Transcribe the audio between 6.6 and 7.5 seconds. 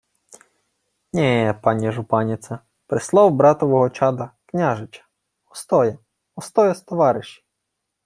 з товариші.